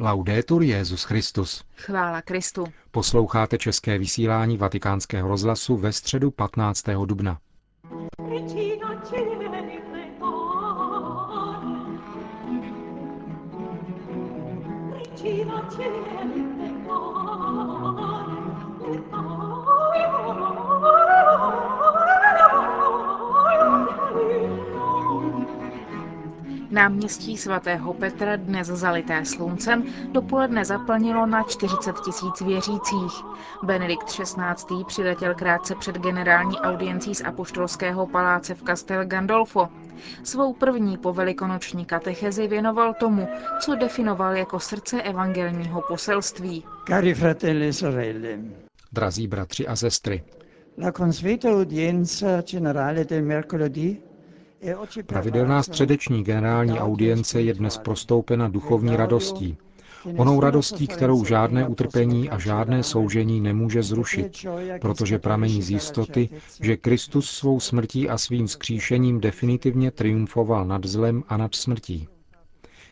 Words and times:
Laudetur 0.00 0.62
Jezus 0.62 1.04
Christus. 1.04 1.64
Chvála 1.76 2.22
Kristu. 2.22 2.64
Posloucháte 2.90 3.58
české 3.58 3.98
vysílání 3.98 4.56
Vatikánského 4.56 5.28
rozhlasu 5.28 5.76
ve 5.76 5.92
středu 5.92 6.30
15. 6.30 6.84
dubna. 7.06 7.38
Náměstí 26.70 27.36
svatého 27.36 27.94
Petra 27.94 28.36
dnes 28.36 28.66
zalité 28.66 29.24
sluncem 29.24 29.84
dopoledne 30.12 30.64
zaplnilo 30.64 31.26
na 31.26 31.42
40 31.42 31.96
tisíc 32.04 32.40
věřících. 32.40 33.24
Benedikt 33.62 34.04
XVI. 34.04 34.84
přiletěl 34.86 35.34
krátce 35.34 35.74
před 35.74 35.98
generální 35.98 36.58
audiencí 36.58 37.14
z 37.14 37.24
Apoštolského 37.24 38.06
paláce 38.06 38.54
v 38.54 38.62
Castel 38.62 39.04
Gandolfo. 39.04 39.68
Svou 40.22 40.52
první 40.54 40.96
povelikonoční 40.98 41.84
katechezi 41.84 42.46
věnoval 42.48 42.94
tomu, 42.94 43.28
co 43.60 43.74
definoval 43.74 44.36
jako 44.36 44.60
srdce 44.60 45.02
evangelního 45.02 45.82
poselství. 45.88 46.64
Cari 46.88 47.14
fratelli 47.14 47.68
e 47.68 47.72
sorelle, 47.72 48.38
Drazí 48.92 49.26
bratři 49.26 49.66
a 49.66 49.76
sestry, 49.76 50.24
la 50.78 50.92
consueta 50.92 51.54
udienza 51.54 52.40
generale 52.50 53.04
del 53.04 53.22
mercoledì 53.22 54.02
pravidelná 55.06 55.62
středeční 55.62 56.24
generální 56.24 56.78
audience 56.78 57.40
je 57.40 57.54
dnes 57.54 57.78
prostoupena 57.78 58.48
duchovní 58.48 58.96
radostí. 58.96 59.56
Onou 60.16 60.40
radostí, 60.40 60.86
kterou 60.86 61.24
žádné 61.24 61.68
utrpení 61.68 62.30
a 62.30 62.38
žádné 62.38 62.82
soužení 62.82 63.40
nemůže 63.40 63.82
zrušit, 63.82 64.46
protože 64.80 65.18
pramení 65.18 65.62
z 65.62 65.70
jistoty, 65.70 66.28
že 66.60 66.76
Kristus 66.76 67.30
svou 67.30 67.60
smrtí 67.60 68.08
a 68.08 68.18
svým 68.18 68.48
skříšením 68.48 69.20
definitivně 69.20 69.90
triumfoval 69.90 70.64
nad 70.64 70.84
zlem 70.84 71.24
a 71.28 71.36
nad 71.36 71.54
smrtí. 71.54 72.08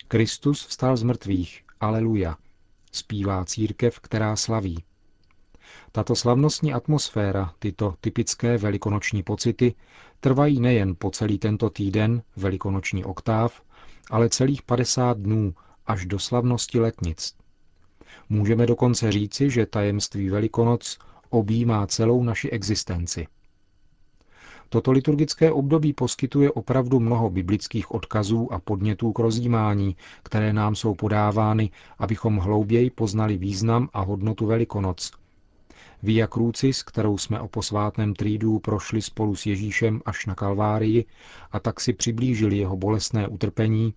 Kristus 0.09 0.67
vstal 0.67 0.97
z 0.97 1.03
mrtvých, 1.03 1.63
aleluja, 1.81 2.37
zpívá 2.93 3.45
církev, 3.45 4.01
která 4.01 4.37
slaví. 4.37 4.85
Tato 5.97 6.17
slavnostní 6.17 6.73
atmosféra, 6.73 7.53
tyto 7.59 7.95
typické 8.01 8.59
velikonoční 8.59 9.23
pocity, 9.23 9.75
trvají 10.21 10.61
nejen 10.61 10.95
po 10.99 11.11
celý 11.11 11.39
tento 11.39 11.71
týden, 11.71 12.23
velikonoční 12.37 13.05
oktáv, 13.05 13.63
ale 14.11 14.29
celých 14.29 14.63
50 14.63 15.19
dnů 15.19 15.55
až 15.87 16.07
do 16.07 16.19
slavnosti 16.19 16.81
letnic. 16.81 17.35
Můžeme 18.29 18.67
dokonce 18.67 19.13
říci, 19.13 19.51
že 19.51 19.67
tajemství 19.67 20.31
Velikonoc 20.31 20.99
objímá 21.31 21.87
celou 21.87 22.23
naši 22.23 22.51
existenci. 22.51 23.27
Toto 24.69 24.93
liturgické 24.93 25.53
období 25.53 25.93
poskytuje 25.93 26.51
opravdu 26.51 27.01
mnoho 27.01 27.31
biblických 27.31 27.91
odkazů 27.91 28.53
a 28.53 28.59
podnětů 28.59 29.13
k 29.13 29.19
rozjímání, 29.19 29.97
které 30.23 30.53
nám 30.53 30.75
jsou 30.75 30.95
podávány, 30.95 31.71
abychom 31.99 32.37
hlouběji 32.37 32.91
poznali 32.91 33.37
význam 33.37 33.89
a 33.93 34.01
hodnotu 34.01 34.47
Velikonoc– 34.47 35.11
Via 36.03 36.27
Crucis, 36.27 36.83
kterou 36.83 37.19
jsme 37.19 37.41
o 37.41 37.49
posvátném 37.49 38.15
trídu 38.15 38.59
prošli 38.59 39.03
spolu 39.03 39.37
s 39.37 39.47
Ježíšem 39.47 40.01
až 40.07 40.27
na 40.27 40.35
Kalvárii 40.35 41.05
a 41.53 41.61
tak 41.61 41.81
si 41.81 41.93
přiblížili 41.93 42.57
jeho 42.57 42.77
bolestné 42.77 43.29
utrpení, 43.29 43.95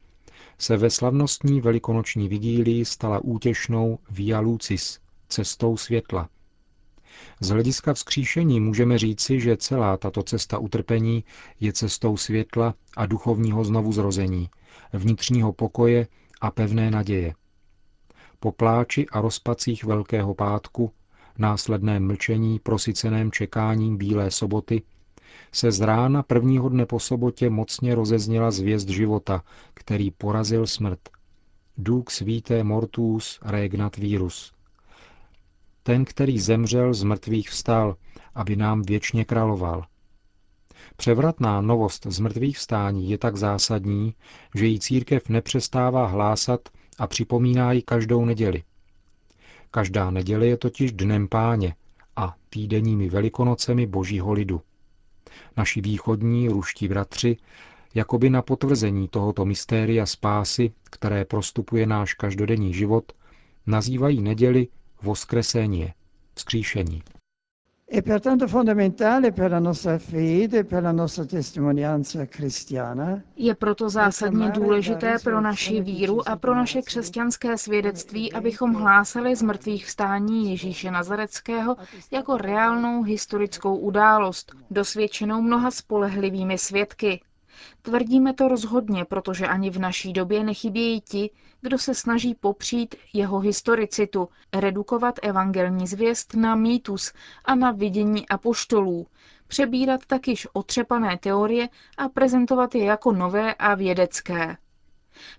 se 0.57 0.77
ve 0.77 0.89
slavnostní 0.89 1.61
velikonoční 1.61 2.27
vigílii 2.27 2.85
stala 2.85 3.19
útěšnou 3.19 3.99
Via 4.09 4.39
Lucis, 4.39 4.99
cestou 5.27 5.77
světla. 5.77 6.29
Z 7.41 7.49
hlediska 7.49 7.93
vzkříšení 7.93 8.59
můžeme 8.59 8.97
říci, 8.97 9.39
že 9.39 9.57
celá 9.57 9.97
tato 9.97 10.23
cesta 10.23 10.57
utrpení 10.57 11.23
je 11.59 11.73
cestou 11.73 12.17
světla 12.17 12.75
a 12.97 13.05
duchovního 13.05 13.63
znovuzrození, 13.63 14.49
vnitřního 14.93 15.53
pokoje 15.53 16.07
a 16.41 16.51
pevné 16.51 16.91
naděje. 16.91 17.33
Po 18.39 18.51
pláči 18.51 19.05
a 19.11 19.21
rozpacích 19.21 19.83
Velkého 19.83 20.33
pátku 20.33 20.91
následném 21.39 22.07
mlčení 22.07 22.59
prosyceném 22.59 23.31
čekáním 23.31 23.97
Bílé 23.97 24.31
soboty, 24.31 24.81
se 25.51 25.71
z 25.71 25.81
rána 25.81 26.23
prvního 26.23 26.69
dne 26.69 26.85
po 26.85 26.99
sobotě 26.99 27.49
mocně 27.49 27.95
rozezněla 27.95 28.51
zvěst 28.51 28.89
života, 28.89 29.43
který 29.73 30.11
porazil 30.11 30.67
smrt. 30.67 30.99
Dux 31.77 32.19
vitae 32.19 32.63
mortus 32.63 33.39
regnat 33.45 33.97
virus. 33.97 34.53
Ten, 35.83 36.05
který 36.05 36.39
zemřel, 36.39 36.93
z 36.93 37.03
mrtvých 37.03 37.49
vstal, 37.49 37.95
aby 38.35 38.55
nám 38.55 38.81
věčně 38.81 39.25
královal. 39.25 39.85
Převratná 40.95 41.61
novost 41.61 42.05
z 42.09 42.19
mrtvých 42.19 42.57
vstání 42.57 43.09
je 43.09 43.17
tak 43.17 43.37
zásadní, 43.37 44.15
že 44.55 44.65
ji 44.65 44.79
církev 44.79 45.29
nepřestává 45.29 46.07
hlásat 46.07 46.69
a 46.99 47.07
připomíná 47.07 47.71
ji 47.71 47.81
každou 47.81 48.25
neděli. 48.25 48.63
Každá 49.71 50.11
neděle 50.11 50.45
je 50.47 50.57
totiž 50.57 50.91
dnem 50.91 51.27
páně 51.27 51.75
a 52.15 52.35
týdenními 52.49 53.09
velikonocemi 53.09 53.87
božího 53.87 54.31
lidu. 54.33 54.61
Naši 55.57 55.81
východní 55.81 56.49
ruští 56.49 56.87
bratři, 56.87 57.37
jakoby 57.95 58.29
na 58.29 58.41
potvrzení 58.41 59.07
tohoto 59.07 59.45
mystéria 59.45 60.05
spásy, 60.05 60.71
které 60.83 61.25
prostupuje 61.25 61.85
náš 61.85 62.13
každodenní 62.13 62.73
život, 62.73 63.11
nazývají 63.67 64.21
neděli 64.21 64.67
voskresenie, 65.01 65.93
vzkříšení. 66.35 67.03
È 67.91 68.03
pertanto 68.03 68.47
fondamentale 68.47 69.31
per 69.31 69.49
la 69.49 69.57
nostra 69.59 69.97
fede, 69.97 70.63
per 70.63 70.83
la 70.83 70.91
nostra 70.91 71.25
testimonianza 71.25 72.27
cristiana. 72.27 73.23
Je 73.35 73.55
proto 73.55 73.89
zásadně 73.89 74.49
důležité 74.49 75.15
pro 75.23 75.41
naši 75.41 75.81
víru 75.81 76.29
a 76.29 76.35
pro 76.35 76.55
naše 76.55 76.81
křesťanské 76.81 77.57
svědectví, 77.57 78.33
abychom 78.33 78.73
hlásali 78.73 79.35
z 79.35 79.41
mrtvých 79.41 79.85
vstání 79.85 80.49
Ježíše 80.49 80.91
Nazareckého 80.91 81.75
jako 82.11 82.37
reálnou 82.37 83.03
historickou 83.03 83.75
událost, 83.77 84.51
dosvědčenou 84.71 85.41
mnoha 85.41 85.71
spolehlivými 85.71 86.57
svědky. 86.57 87.21
Tvrdíme 87.81 88.33
to 88.33 88.47
rozhodně, 88.47 89.05
protože 89.05 89.47
ani 89.47 89.69
v 89.69 89.79
naší 89.79 90.13
době 90.13 90.43
nechybějí 90.43 91.01
ti, 91.01 91.29
kdo 91.61 91.77
se 91.77 91.95
snaží 91.95 92.35
popřít 92.35 92.95
jeho 93.13 93.39
historicitu, 93.39 94.29
redukovat 94.53 95.19
evangelní 95.21 95.87
zvěst 95.87 96.33
na 96.33 96.55
mýtus 96.55 97.13
a 97.45 97.55
na 97.55 97.71
vidění 97.71 98.27
apoštolů, 98.29 99.07
přebírat 99.47 100.05
takyž 100.05 100.47
otřepané 100.53 101.17
teorie 101.17 101.69
a 101.97 102.09
prezentovat 102.09 102.75
je 102.75 102.83
jako 102.83 103.11
nové 103.11 103.53
a 103.53 103.75
vědecké. 103.75 104.57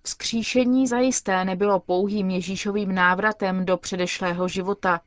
Vzkříšení 0.03 0.87
zajisté 0.87 1.45
nebylo 1.45 1.81
pouhým 1.81 2.31
Ježíšovým 2.31 2.95
návratem 2.95 3.65
do 3.67 3.77
předešlého 3.77 4.49
života. 4.49 5.01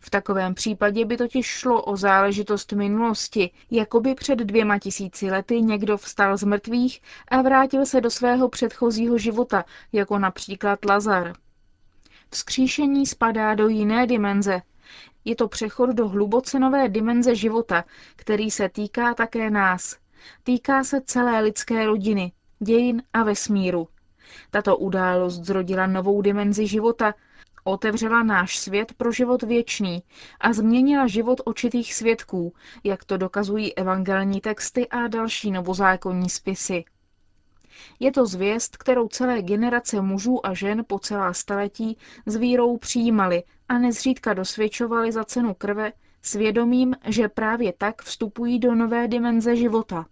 V 0.00 0.10
takovém 0.10 0.54
případě 0.54 1.04
by 1.04 1.16
totiž 1.16 1.46
šlo 1.46 1.82
o 1.82 1.96
záležitost 1.96 2.72
minulosti, 2.72 3.50
jako 3.70 4.00
by 4.00 4.14
před 4.14 4.38
dvěma 4.38 4.78
tisíci 4.78 5.30
lety 5.30 5.62
někdo 5.62 5.96
vstal 5.96 6.36
z 6.36 6.44
mrtvých 6.44 7.02
a 7.28 7.42
vrátil 7.42 7.86
se 7.86 8.00
do 8.00 8.10
svého 8.10 8.48
předchozího 8.48 9.18
života, 9.18 9.64
jako 9.92 10.18
například 10.18 10.84
Lazar. 10.84 11.32
Vzkříšení 12.30 13.06
spadá 13.06 13.54
do 13.54 13.68
jiné 13.68 14.06
dimenze. 14.06 14.62
Je 15.24 15.36
to 15.36 15.48
přechod 15.48 15.90
do 15.90 16.08
hluboce 16.08 16.58
nové 16.58 16.88
dimenze 16.88 17.34
života, 17.34 17.84
který 18.16 18.50
se 18.50 18.68
týká 18.68 19.14
také 19.14 19.50
nás. 19.50 19.96
Týká 20.42 20.84
se 20.84 21.00
celé 21.00 21.40
lidské 21.40 21.86
rodiny, 21.86 22.32
dějin 22.58 23.02
a 23.12 23.22
vesmíru. 23.22 23.88
Tato 24.50 24.76
událost 24.76 25.44
zrodila 25.44 25.86
novou 25.86 26.22
dimenzi 26.22 26.66
života, 26.66 27.14
Otevřela 27.64 28.22
náš 28.22 28.58
svět 28.58 28.92
pro 28.96 29.12
život 29.12 29.42
věčný 29.42 30.02
a 30.40 30.52
změnila 30.52 31.06
život 31.06 31.40
očitých 31.44 31.94
svědků, 31.94 32.54
jak 32.84 33.04
to 33.04 33.16
dokazují 33.16 33.74
evangelní 33.74 34.40
texty 34.40 34.88
a 34.88 35.08
další 35.08 35.50
novozákonní 35.50 36.30
spisy. 36.30 36.84
Je 38.00 38.12
to 38.12 38.26
zvěst, 38.26 38.76
kterou 38.76 39.08
celé 39.08 39.42
generace 39.42 40.00
mužů 40.00 40.46
a 40.46 40.54
žen 40.54 40.84
po 40.86 40.98
celá 40.98 41.32
staletí 41.32 41.98
s 42.26 42.36
vírou 42.36 42.76
přijímali 42.76 43.42
a 43.68 43.78
nezřídka 43.78 44.34
dosvědčovali 44.34 45.12
za 45.12 45.24
cenu 45.24 45.54
krve, 45.54 45.92
svědomím, 46.22 46.96
že 47.06 47.28
právě 47.28 47.72
tak 47.72 48.02
vstupují 48.02 48.58
do 48.58 48.74
nové 48.74 49.08
dimenze 49.08 49.56
života. 49.56 50.06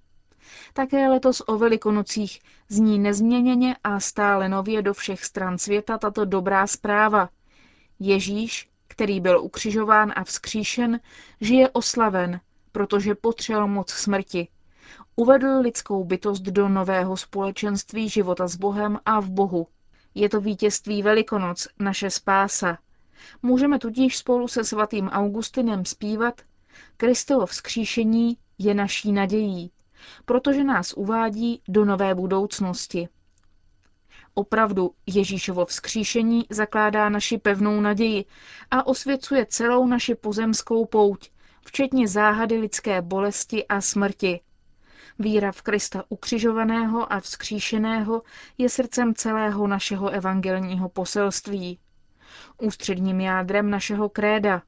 Také 0.73 1.09
letos 1.09 1.43
o 1.47 1.59
Velikonocích 1.59 2.41
zní 2.69 2.99
nezměněně 2.99 3.77
a 3.85 4.01
stále 4.01 4.49
nově 4.49 4.83
do 4.83 4.95
všech 4.95 5.25
stran 5.25 5.59
světa 5.59 5.99
tato 5.99 6.25
dobrá 6.25 6.67
zpráva– 6.67 7.29
Ježíš, 8.01 8.69
který 8.89 9.21
byl 9.21 9.41
ukřižován 9.41 10.13
a 10.17 10.25
vzkříšen, 10.25 11.01
žije 11.41 11.71
oslaven, 11.71 12.41
protože 12.73 13.15
potřel 13.15 13.67
moc 13.67 13.91
smrti. 13.91 14.49
Uvedl 15.17 15.61
lidskou 15.61 16.05
bytost 16.05 16.43
do 16.43 16.69
nového 16.69 17.17
společenství 17.17 18.09
života 18.09 18.49
s 18.49 18.57
Bohem 18.57 18.99
a 19.05 19.21
v 19.21 19.31
Bohu. 19.31 19.67
Je 20.15 20.29
to 20.29 20.41
vítězství 20.41 21.03
Velikonoc, 21.03 21.69
naše 21.79 22.11
spása. 22.11 22.79
Můžeme 23.43 23.79
tudíž 23.79 24.17
spolu 24.17 24.49
se 24.49 24.65
svatým 24.65 25.09
Augustinem 25.09 25.85
zpívat 25.85 26.43
Kristovo 26.97 27.47
vzkříšení 27.47 28.37
je 28.59 28.75
naší 28.75 29.13
nadějí, 29.13 29.71
protože 30.25 30.65
nás 30.65 30.93
uvádí 30.93 31.63
do 31.69 31.85
nové 31.85 32.15
budoucnosti. 32.15 33.09
Opravdu 34.35 34.91
Ježíšovo 35.07 35.67
vzkříšení 35.67 36.47
zakládá 36.51 37.09
naši 37.09 37.39
pevnou 37.39 37.81
naději 37.81 38.25
a 38.71 38.87
osvěcuje 38.87 39.47
celou 39.47 39.87
naši 39.87 40.15
pozemskou 40.15 40.85
pouť, 40.87 41.31
včetně 41.67 42.09
záhady 42.09 42.59
lidské 42.59 43.03
bolesti 43.03 43.67
a 43.67 43.81
smrti. 43.81 44.41
Víra 45.19 45.53
v 45.53 45.63
Krista 45.63 46.05
ukřižovaného 46.09 47.13
a 47.13 47.21
vzkříšeného 47.21 48.23
je 48.59 48.69
srdcem 48.69 49.15
celého 49.15 49.67
našeho 49.67 50.09
evangelního 50.09 50.89
poselství. 50.89 51.79
Ústředním 52.63 53.21
jádrem 53.21 53.71
našeho 53.71 54.09
kréda. 54.09 54.63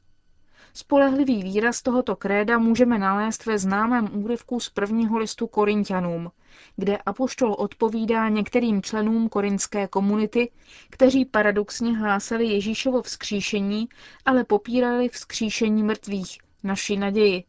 Spolehlivý 0.75 1.43
výraz 1.43 1.83
tohoto 1.83 2.17
kréda 2.17 2.59
můžeme 2.59 2.99
nalézt 2.99 3.47
ve 3.47 3.59
známém 3.59 4.09
úryvku 4.25 4.61
z 4.61 4.69
prvního 4.71 5.19
listu 5.19 5.47
Korintianům, 5.47 6.31
kde 6.77 6.97
apoštol 6.99 7.55
odpovídá 7.59 8.29
některým 8.29 8.83
členům 8.83 9.29
korinské 9.29 9.89
komunity, 9.89 10.51
kteří 10.91 11.25
paradoxně 11.25 11.97
hlásali 11.99 12.47
Ježíšovo 12.47 13.03
vzkříšení, 13.03 13.89
ale 14.25 14.45
popírali 14.45 15.09
vzkříšení 15.09 15.83
mrtvých, 15.83 16.39
naši 16.63 16.97
naději. 16.97 17.45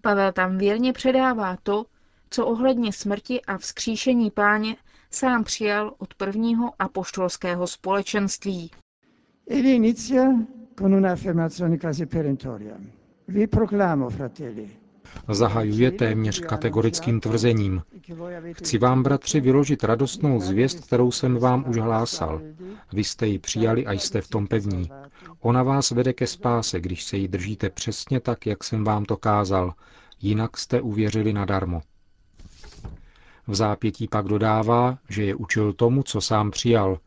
Pavel 0.00 0.32
tam 0.32 0.58
věrně 0.58 0.92
předává 0.92 1.56
to, 1.62 1.84
co 2.30 2.46
ohledně 2.46 2.92
smrti 2.92 3.42
a 3.42 3.58
vzkříšení 3.58 4.30
páně 4.30 4.76
sám 5.10 5.44
přijal 5.44 5.94
od 5.98 6.14
prvního 6.14 6.72
apoštolského 6.78 7.66
společenství. 7.66 8.70
Con 10.82 10.92
un'affermazione 10.92 11.76
quasi 11.78 12.06
perentoria. 12.06 12.76
Vi 13.26 13.46
proclamo, 13.46 14.08
fratelli, 14.10 14.80
Zahajuje 15.28 15.90
téměř 15.90 16.40
kategorickým 16.40 17.20
tvrzením. 17.20 17.82
Chci 18.52 18.78
vám, 18.78 19.02
bratři, 19.02 19.40
vyložit 19.40 19.84
radostnou 19.84 20.40
zvěst, 20.40 20.80
kterou 20.86 21.10
jsem 21.10 21.36
vám 21.36 21.64
už 21.68 21.76
hlásal. 21.76 22.40
Vy 22.92 23.04
jste 23.04 23.26
ji 23.26 23.38
přijali 23.38 23.86
a 23.86 23.92
jste 23.92 24.20
v 24.20 24.28
tom 24.28 24.46
pevní. 24.46 24.90
Ona 25.40 25.62
vás 25.62 25.90
vede 25.90 26.12
ke 26.12 26.26
spáse, 26.26 26.80
když 26.80 27.04
se 27.04 27.16
jí 27.16 27.28
držíte 27.28 27.70
přesně 27.70 28.20
tak, 28.20 28.46
jak 28.46 28.64
jsem 28.64 28.84
vám 28.84 29.04
to 29.04 29.16
kázal. 29.16 29.74
Jinak 30.20 30.56
jste 30.56 30.80
uvěřili 30.80 31.32
nadarmo. 31.32 31.80
V 33.46 33.54
zápětí 33.54 34.08
pak 34.08 34.26
dodává, 34.26 34.98
že 35.08 35.24
je 35.24 35.34
učil 35.34 35.72
tomu, 35.72 36.02
co 36.02 36.20
sám 36.20 36.50
přijal, 36.50 36.98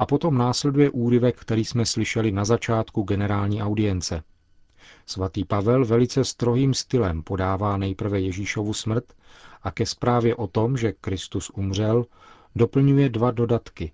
a 0.00 0.06
potom 0.06 0.38
následuje 0.38 0.90
úryvek, 0.90 1.40
který 1.40 1.64
jsme 1.64 1.86
slyšeli 1.86 2.32
na 2.32 2.44
začátku 2.44 3.02
generální 3.02 3.62
audience. 3.62 4.22
Svatý 5.06 5.44
Pavel 5.44 5.84
velice 5.84 6.24
strohým 6.24 6.74
stylem 6.74 7.22
podává 7.22 7.76
nejprve 7.76 8.20
Ježíšovu 8.20 8.74
smrt 8.74 9.04
a 9.62 9.70
ke 9.70 9.86
zprávě 9.86 10.34
o 10.34 10.46
tom, 10.46 10.76
že 10.76 10.92
Kristus 11.00 11.50
umřel, 11.50 12.06
doplňuje 12.56 13.08
dva 13.08 13.30
dodatky. 13.30 13.92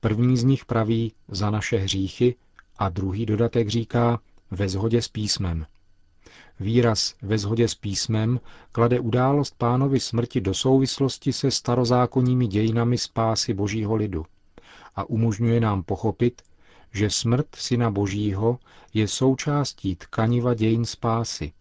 První 0.00 0.36
z 0.36 0.44
nich 0.44 0.64
praví 0.64 1.12
za 1.28 1.50
naše 1.50 1.76
hříchy 1.76 2.34
a 2.78 2.88
druhý 2.88 3.26
dodatek 3.26 3.68
říká 3.68 4.20
ve 4.50 4.68
shodě 4.68 5.02
s 5.02 5.08
písmem. 5.08 5.66
Výraz 6.60 7.14
ve 7.22 7.38
shodě 7.38 7.68
s 7.68 7.74
písmem 7.74 8.40
klade 8.72 9.00
událost 9.00 9.54
pánovi 9.58 10.00
smrti 10.00 10.40
do 10.40 10.54
souvislosti 10.54 11.32
se 11.32 11.50
starozákonními 11.50 12.46
dějinami 12.46 12.98
spásy 12.98 13.54
božího 13.54 13.94
lidu 13.94 14.26
a 14.94 15.04
umožňuje 15.04 15.60
nám 15.60 15.82
pochopit, 15.82 16.42
že 16.92 17.10
smrt 17.10 17.46
Syna 17.54 17.90
Božího 17.90 18.58
je 18.94 19.08
součástí 19.08 19.96
tkaniva 19.96 20.54
dějin 20.54 20.84
spásy. 20.84 21.52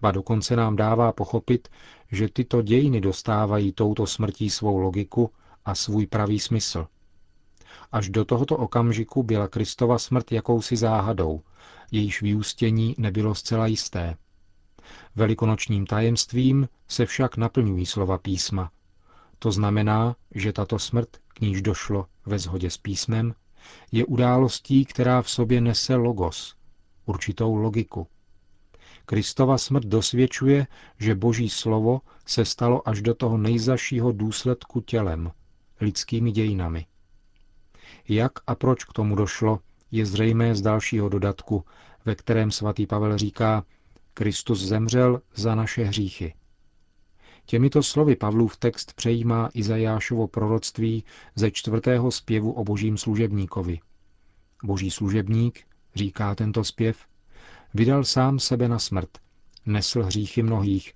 Ba 0.00 0.10
dokonce 0.10 0.56
nám 0.56 0.76
dává 0.76 1.12
pochopit, 1.12 1.68
že 2.12 2.28
tyto 2.28 2.62
dějiny 2.62 3.00
dostávají 3.00 3.72
touto 3.72 4.06
smrtí 4.06 4.50
svou 4.50 4.78
logiku 4.78 5.30
a 5.64 5.74
svůj 5.74 6.06
pravý 6.06 6.38
smysl. 6.38 6.86
Až 7.92 8.08
do 8.08 8.24
tohoto 8.24 8.56
okamžiku 8.56 9.22
byla 9.22 9.48
Kristova 9.48 9.98
smrt 9.98 10.32
jakousi 10.32 10.76
záhadou, 10.76 11.40
jejíž 11.92 12.22
vyústění 12.22 12.94
nebylo 12.98 13.34
zcela 13.34 13.66
jisté. 13.66 14.16
Velikonočním 15.16 15.86
tajemstvím 15.86 16.68
se 16.88 17.06
však 17.06 17.36
naplňují 17.36 17.86
slova 17.86 18.18
písma. 18.18 18.70
To 19.38 19.52
znamená, 19.52 20.16
že 20.34 20.52
tato 20.52 20.78
smrt, 20.78 21.08
k 21.28 21.40
níž 21.40 21.62
došlo 21.62 22.06
ve 22.26 22.38
shodě 22.38 22.70
s 22.70 22.76
písmem, 22.76 23.34
je 23.92 24.04
událostí, 24.04 24.84
která 24.84 25.22
v 25.22 25.30
sobě 25.30 25.60
nese 25.60 25.94
logos, 25.94 26.54
určitou 27.06 27.54
logiku. 27.54 28.06
Kristova 29.06 29.58
smrt 29.58 29.84
dosvědčuje, 29.86 30.66
že 30.98 31.14
Boží 31.14 31.48
slovo 31.48 32.00
se 32.26 32.44
stalo 32.44 32.88
až 32.88 33.02
do 33.02 33.14
toho 33.14 33.36
nejzašího 33.38 34.12
důsledku 34.12 34.80
tělem, 34.80 35.32
lidskými 35.80 36.32
dějinami. 36.32 36.86
Jak 38.08 38.32
a 38.46 38.54
proč 38.54 38.84
k 38.84 38.92
tomu 38.92 39.16
došlo, 39.16 39.60
je 39.90 40.06
zřejmé 40.06 40.54
z 40.54 40.62
dalšího 40.62 41.08
dodatku, 41.08 41.64
ve 42.04 42.14
kterém 42.14 42.50
svatý 42.50 42.86
Pavel 42.86 43.18
říká, 43.18 43.64
Kristus 44.14 44.60
zemřel 44.60 45.20
za 45.34 45.54
naše 45.54 45.84
hříchy. 45.84 46.34
Těmito 47.46 47.82
slovy 47.82 48.16
Pavlův 48.16 48.56
text 48.56 48.92
přejímá 48.92 49.50
Izajášovo 49.54 50.28
proroctví 50.28 51.04
ze 51.34 51.50
čtvrtého 51.50 52.10
zpěvu 52.10 52.52
o 52.52 52.64
božím 52.64 52.98
služebníkovi. 52.98 53.80
Boží 54.64 54.90
služebník, 54.90 55.64
říká 55.94 56.34
tento 56.34 56.64
zpěv, 56.64 56.98
vydal 57.74 58.04
sám 58.04 58.38
sebe 58.38 58.68
na 58.68 58.78
smrt, 58.78 59.10
nesl 59.66 60.02
hříchy 60.02 60.42
mnohých 60.42 60.92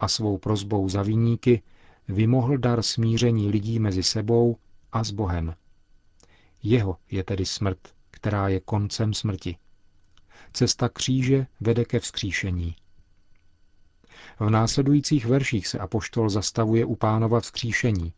a 0.00 0.08
svou 0.08 0.38
prozbou 0.38 0.88
za 0.88 1.02
viníky 1.02 1.62
vymohl 2.08 2.58
dar 2.58 2.82
smíření 2.82 3.48
lidí 3.48 3.78
mezi 3.78 4.02
sebou 4.02 4.56
a 4.92 5.04
s 5.04 5.10
Bohem. 5.10 5.54
Jeho 6.62 6.96
je 7.10 7.24
tedy 7.24 7.46
smrt, 7.46 7.78
která 8.10 8.48
je 8.48 8.60
koncem 8.60 9.14
smrti. 9.14 9.56
Cesta 10.52 10.88
kříže 10.88 11.46
vede 11.60 11.84
ke 11.84 12.00
vzkříšení. 12.00 12.76
V 14.40 14.50
následujících 14.50 15.26
verších 15.26 15.66
se 15.66 15.78
apoštol 15.78 16.30
zastavuje 16.30 16.84
u 16.84 16.96
pánova 16.96 17.40
vzkříšení. 17.40 18.12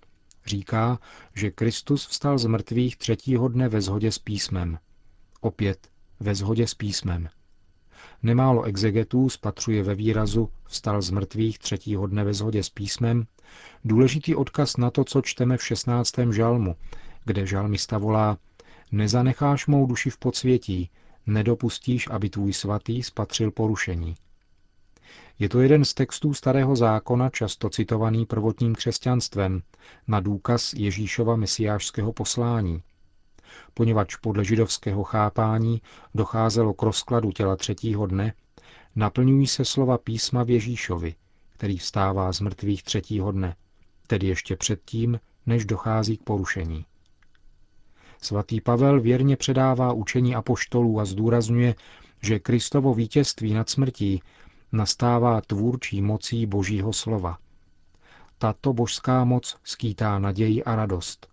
Říká, 0.46 0.98
že 1.34 1.50
Kristus 1.50 2.06
vstal 2.06 2.38
z 2.38 2.46
mrtvých 2.46 2.96
třetího 2.96 3.48
dne 3.48 3.68
ve 3.68 3.80
shodě 3.80 4.12
s 4.12 4.18
písmem. 4.18 4.78
Opět 5.40 5.88
ve 6.20 6.34
shodě 6.34 6.67
s 6.67 6.74
písmem. 6.74 7.29
Nemálo 8.22 8.62
exegetů 8.62 9.29
spatřuje 9.29 9.82
ve 9.82 9.94
výrazu 9.94 10.50
vstal 10.64 11.02
z 11.02 11.10
mrtvých 11.10 11.58
třetího 11.58 12.06
dne 12.06 12.24
ve 12.24 12.34
shodě 12.34 12.62
s 12.62 12.70
písmem 12.70 13.26
důležitý 13.84 14.34
odkaz 14.34 14.76
na 14.76 14.90
to, 14.90 15.05
co 15.05 15.22
čteme 15.22 15.56
v 15.56 15.64
16. 15.64 16.12
žalmu, 16.31 16.76
kde 17.24 17.46
žalmista 17.46 17.98
volá 17.98 18.38
Nezanecháš 18.93 19.67
mou 19.67 19.86
duši 19.86 20.10
v 20.10 20.19
podsvětí, 20.19 20.90
nedopustíš, 21.26 22.08
aby 22.10 22.31
tvůj 22.31 22.52
svatý 22.52 23.02
spatřil 23.02 23.50
porušení. 23.50 24.14
Je 25.39 25.49
to 25.49 25.61
jeden 25.61 25.84
z 25.84 25.94
textů 25.94 26.34
Starého 26.34 26.77
zákona, 26.77 27.31
často 27.31 27.70
citovaný 27.70 28.27
prvotním 28.27 28.75
křesťanstvem, 28.75 29.63
na 30.08 30.20
důkaz 30.20 30.73
Ježíšova 30.73 31.37
mesiářského 31.37 32.13
poslání. 32.13 32.82
Poněvadž 33.75 34.17
podle 34.17 34.44
židovského 34.44 35.05
chápání 35.05 35.82
docházelo 36.15 36.75
k 36.75 36.82
rozkladu 36.82 37.32
těla 37.32 37.56
třetího 37.56 38.06
dne, 38.06 38.34
naplňují 38.96 39.46
se 39.46 39.65
slova 39.65 39.99
písma 39.99 40.43
v 40.43 40.51
Ježíšovi, 40.51 41.15
který 41.51 41.79
vstává 41.79 42.32
z 42.32 42.41
mrtvých 42.41 42.82
třetího 42.82 43.32
dne, 43.32 43.56
tedy 44.06 44.27
ještě 44.27 44.56
předtím, 44.56 45.20
než 45.46 45.65
dochází 45.65 46.17
k 46.17 46.23
porušení. 46.23 46.84
Svatý 48.23 48.61
Pavel 48.61 49.01
věrně 49.01 49.37
předává 49.37 49.93
učení 49.93 50.34
apoštolů 50.34 51.01
a 51.01 51.05
zdůrazňuje, 51.05 51.75
že 52.23 52.39
Kristovo 52.39 52.94
vítězství 52.94 53.55
nad 53.55 53.70
smrtí 53.70 54.23
nastává 54.74 55.40
tvůrčí 55.40 56.02
mocí 56.02 56.46
Božího 56.46 56.93
slova. 56.93 57.38
Tato 58.38 58.72
božská 58.72 59.24
moc 59.24 59.56
skýtá 59.64 60.19
naději 60.19 60.64
a 60.64 60.76
radost. 60.76 61.28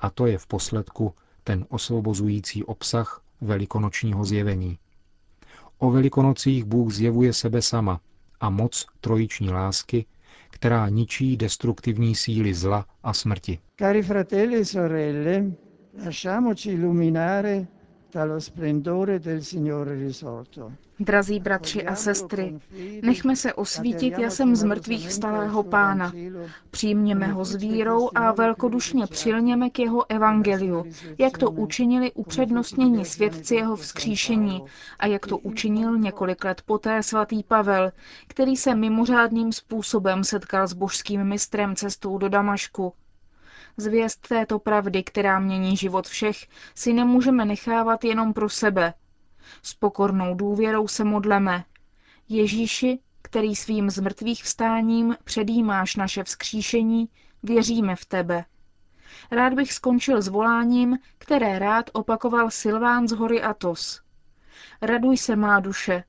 A 0.00 0.10
to 0.10 0.26
je 0.26 0.38
v 0.38 0.46
posledku 0.46 1.14
ten 1.44 1.66
osvobozující 1.68 2.64
obsah 2.64 3.22
velikonočního 3.40 4.24
zjevení. 4.24 4.78
O 5.78 5.90
velikonocích 5.90 6.64
Bůh 6.64 6.92
zjevuje 6.92 7.32
sebe 7.32 7.62
sama 7.62 8.00
a 8.40 8.50
moc 8.50 8.86
trojiční 9.00 9.50
lásky, 9.50 10.06
která 10.50 10.88
ničí 10.88 11.36
destruktivní 11.36 12.14
síly 12.14 12.54
zla 12.54 12.86
a 13.02 13.12
smrti. 13.12 13.58
Cari 13.78 14.02
fratelli 14.02 14.56
e 14.60 14.64
sorelle, 14.64 15.44
lasciamoci 16.04 16.70
illuminare 16.70 17.66
dallo 18.12 18.40
splendore 18.40 19.18
del 19.18 19.42
Signore 19.42 19.94
risorto. 19.94 20.72
Drazí 21.00 21.40
bratři 21.40 21.86
a 21.86 21.94
sestry, 21.94 22.58
nechme 23.02 23.36
se 23.36 23.54
osvítit 23.54 24.18
jasem 24.18 24.56
z 24.56 24.62
mrtvých 24.64 25.08
vstalého 25.08 25.62
pána. 25.62 26.12
Přijměme 26.70 27.26
ho 27.26 27.44
s 27.44 27.54
vírou 27.54 28.10
a 28.14 28.32
velkodušně 28.32 29.06
přilněme 29.06 29.70
k 29.70 29.78
jeho 29.78 30.10
evangeliu, 30.10 30.84
jak 31.18 31.38
to 31.38 31.50
učinili 31.50 32.12
upřednostnění 32.12 33.04
svědci 33.04 33.54
jeho 33.54 33.76
vzkříšení 33.76 34.62
a 34.98 35.06
jak 35.06 35.26
to 35.26 35.38
učinil 35.38 35.98
několik 35.98 36.44
let 36.44 36.62
poté 36.66 37.02
svatý 37.02 37.42
Pavel, 37.42 37.92
který 38.26 38.56
se 38.56 38.74
mimořádným 38.74 39.52
způsobem 39.52 40.24
setkal 40.24 40.66
s 40.66 40.72
božským 40.72 41.24
mistrem 41.24 41.76
cestou 41.76 42.18
do 42.18 42.28
Damašku. 42.28 42.92
Zvěst 43.76 44.28
této 44.28 44.58
pravdy, 44.58 45.02
která 45.02 45.38
mění 45.38 45.76
život 45.76 46.06
všech, 46.06 46.36
si 46.74 46.92
nemůžeme 46.92 47.44
nechávat 47.44 48.04
jenom 48.04 48.32
pro 48.32 48.48
sebe– 48.48 48.94
s 49.62 49.74
pokornou 49.74 50.34
důvěrou 50.34 50.88
se 50.88 51.04
modleme. 51.04 51.64
Ježíši, 52.28 52.98
který 53.22 53.56
svým 53.56 53.90
zmrtvých 53.90 54.44
vstáním 54.44 55.16
předjímáš 55.24 55.96
naše 55.96 56.24
vzkříšení, 56.24 57.08
věříme 57.42 57.96
v 57.96 58.04
tebe. 58.04 58.44
Rád 59.30 59.54
bych 59.54 59.72
skončil 59.72 60.22
s 60.22 60.28
voláním, 60.28 60.98
které 61.18 61.58
rád 61.58 61.90
opakoval 61.92 62.50
Silván 62.50 63.08
z 63.08 63.12
hory 63.12 63.42
Atos. 63.42 64.02
Raduj 64.82 65.16
se, 65.16 65.36
má 65.36 65.60
duše. 65.60 66.04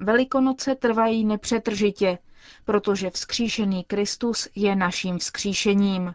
Velikonoce 0.00 0.74
trvají 0.74 1.24
nepřetržitě, 1.24 2.18
protože 2.64 3.10
vzkříšený 3.10 3.84
Kristus 3.84 4.48
je 4.54 4.76
naším 4.76 5.18
vzkříšením. 5.18 6.14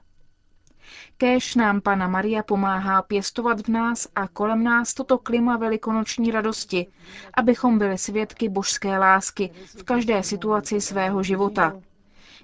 Kéž 1.18 1.56
nám 1.56 1.82
Pana 1.82 2.08
Maria 2.08 2.44
pomáhá 2.44 3.02
pěstovat 3.02 3.68
v 3.68 3.68
nás 3.68 4.08
a 4.16 4.28
kolem 4.28 4.64
nás 4.64 4.94
toto 4.94 5.18
klima 5.18 5.58
velikonoční 5.58 6.32
radosti, 6.32 6.88
abychom 7.34 7.78
byli 7.80 7.98
svědky 7.98 8.50
božské 8.50 8.98
lásky 8.98 9.52
v 9.78 9.84
každé 9.84 10.24
situaci 10.24 10.82
svého 10.82 11.24
života. 11.24 11.74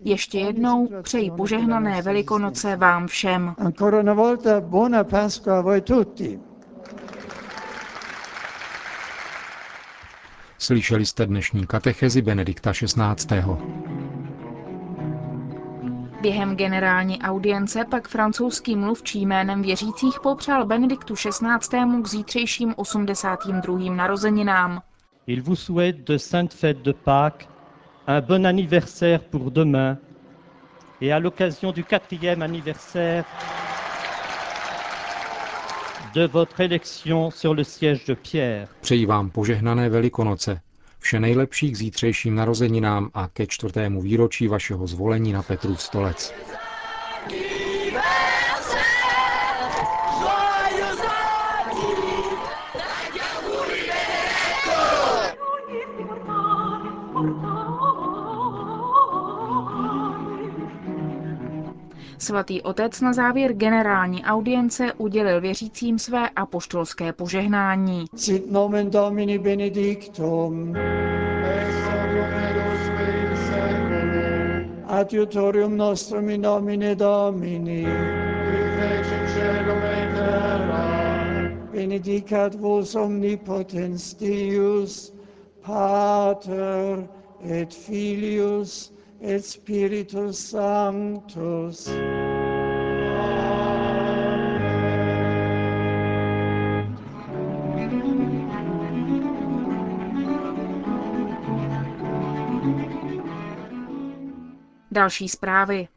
Ještě 0.02 0.40
jednou 0.40 0.90
přeji 1.02 1.32
požehnané 1.32 2.02
Velikonoce 2.02 2.76
vám 2.76 3.08
všem. 3.08 3.56
Ancora 3.58 4.00
una 4.00 4.14
volta 4.14 4.62
buona 4.62 5.04
Pasqua 5.04 5.58
a 5.60 5.62
voi 5.62 5.82
tutti. 5.82 6.40
Slyšeli 10.58 11.06
jste 11.06 11.26
dnešní 11.26 11.68
katechezi 11.68 12.22
Benedikta 12.22 12.72
XVI. 12.74 13.42
Během 16.22 16.56
generální 16.56 17.22
audience 17.22 17.86
pak 17.86 18.08
francouzský 18.08 18.76
mluvčí 18.76 19.26
jménem 19.26 19.62
věřících 19.62 20.20
popřál 20.24 20.66
Benediktu 20.66 21.14
XVI. 21.14 22.02
k 22.02 22.08
zítřejším 22.08 22.74
82. 22.78 23.96
narozeninám. 23.96 24.82
Il 25.28 25.42
vous 25.42 25.60
souhaite 25.60 26.14
de 26.14 26.20
sainte 26.20 26.56
fête 26.56 26.82
de 26.82 26.94
Pâques, 26.94 27.48
un 28.08 28.22
bon 28.22 28.46
anniversaire 28.46 29.20
pour 29.32 29.52
demain, 29.52 29.98
et 31.02 31.14
à 31.14 31.20
l'occasion 31.20 31.72
du 31.74 31.84
quatrième 31.84 32.42
anniversaire 32.42 33.26
de 36.14 36.28
votre 36.28 36.62
élection 36.62 37.32
sur 37.32 37.54
le 37.54 37.64
siège 37.64 38.06
de 38.06 38.16
Pierre. 38.16 38.68
Přeji 38.82 39.06
vám 39.06 39.30
požehnané 39.30 39.90
Velikonoce, 39.90 40.62
Vše 41.00 41.20
nejlepší 41.20 41.72
k 41.72 41.78
zítřejším 41.78 42.36
narozeninám 42.36 43.12
a 43.14 43.28
ke 43.28 43.48
čtvrtému 43.48 44.02
výročí 44.02 44.48
vašeho 44.48 44.88
zvolení 44.88 45.34
na 45.34 45.44
Petrův 45.44 45.82
stolec. 45.82 46.34
Svatý 62.20 62.62
otec 62.62 63.02
na 63.02 63.14
závěr 63.14 63.54
generální 63.54 64.24
audience 64.24 64.94
udělil 64.94 65.42
věřícím 65.42 66.00
své 66.00 66.30
apoštolské 66.30 67.14
požehnání. 67.14 68.06
Sit 68.16 68.52
nomen 68.52 68.90
Domini 68.90 69.40
benedictum. 69.40 70.74
Adiutorium 74.88 75.78
nostrum 75.78 76.30
in 76.30 76.42
nomine 76.42 76.96
Domini. 76.96 77.88
Benedicat 81.72 82.56
vos 82.56 82.96
omnipotens 82.96 84.14
Deus, 84.14 85.14
Pater 85.66 87.08
et 87.50 87.74
Filius 87.74 88.94
et 89.22 89.46
Spiritus 89.46 90.40
Sanctus. 90.40 91.90
Další 104.92 105.30
zprávy. 105.30 105.88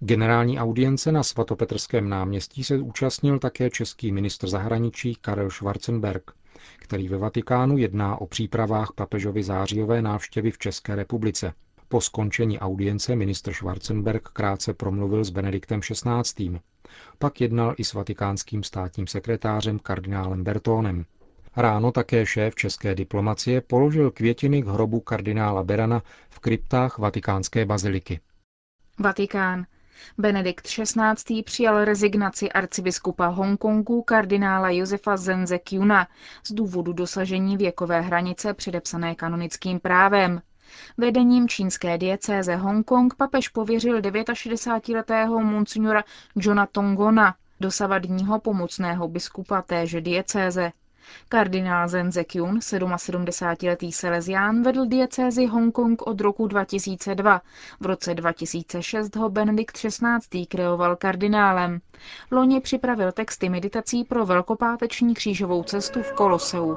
Generální 0.00 0.58
audience 0.58 1.12
na 1.12 1.22
svatopetrském 1.22 2.08
náměstí 2.08 2.64
se 2.64 2.78
účastnil 2.78 3.38
také 3.38 3.70
český 3.70 4.12
ministr 4.12 4.48
zahraničí 4.48 5.14
Karel 5.20 5.50
Schwarzenberg, 5.50 6.30
který 6.78 7.08
ve 7.08 7.18
Vatikánu 7.18 7.78
jedná 7.78 8.16
o 8.16 8.26
přípravách 8.26 8.92
papežovy 8.94 9.42
zářijové 9.42 10.02
návštěvy 10.02 10.50
v 10.50 10.58
České 10.58 10.94
republice. 10.94 11.52
Po 11.94 12.00
skončení 12.00 12.58
audience 12.58 13.16
ministr 13.16 13.52
Schwarzenberg 13.52 14.28
krátce 14.28 14.74
promluvil 14.74 15.24
s 15.24 15.30
Benediktem 15.30 15.80
XVI. 15.80 16.60
Pak 17.18 17.40
jednal 17.40 17.74
i 17.78 17.84
s 17.84 17.92
vatikánským 17.92 18.62
státním 18.62 19.06
sekretářem 19.06 19.78
kardinálem 19.78 20.44
Bertónem. 20.44 21.04
Ráno 21.56 21.92
také 21.92 22.26
šéf 22.26 22.54
české 22.54 22.94
diplomacie 22.94 23.60
položil 23.60 24.10
květiny 24.10 24.62
k 24.62 24.66
hrobu 24.66 25.00
kardinála 25.00 25.62
Berana 25.64 26.02
v 26.30 26.38
kryptách 26.40 26.98
vatikánské 26.98 27.64
baziliky. 27.64 28.20
Vatikán. 28.98 29.66
Benedikt 30.18 30.66
XVI. 30.66 31.42
přijal 31.42 31.84
rezignaci 31.84 32.52
arcibiskupa 32.52 33.26
Hongkongu 33.26 34.02
kardinála 34.02 34.70
Josefa 34.70 35.16
Zenze 35.16 35.58
Kyuna 35.58 36.08
z 36.46 36.52
důvodu 36.52 36.92
dosažení 36.92 37.56
věkové 37.56 38.00
hranice 38.00 38.54
předepsané 38.54 39.14
kanonickým 39.14 39.80
právem. 39.80 40.40
Vedením 40.98 41.48
čínské 41.48 41.98
diecéze 41.98 42.56
Hongkong 42.56 43.14
papež 43.14 43.48
pověřil 43.48 44.00
69-letého 44.00 45.40
monsignora 45.40 46.04
Johna 46.36 46.66
Tongona, 46.66 47.34
dosavadního 47.60 48.40
pomocného 48.40 49.08
biskupa 49.08 49.62
téže 49.62 50.00
diecéze. 50.00 50.72
Kardinál 51.28 51.88
Zen 51.88 52.12
Zekyun, 52.12 52.58
77-letý 52.58 53.92
Salesián, 53.92 54.62
vedl 54.62 54.86
diecézi 54.86 55.46
Hongkong 55.46 56.02
od 56.02 56.20
roku 56.20 56.46
2002. 56.46 57.40
V 57.80 57.86
roce 57.86 58.14
2006 58.14 59.16
ho 59.16 59.28
Benedikt 59.30 59.76
XVI. 59.76 60.46
kreoval 60.46 60.96
kardinálem. 60.96 61.80
Loni 62.30 62.60
připravil 62.60 63.12
texty 63.12 63.48
meditací 63.48 64.04
pro 64.04 64.26
velkopáteční 64.26 65.14
křížovou 65.14 65.62
cestu 65.62 66.02
v 66.02 66.12
Koloseu. 66.12 66.76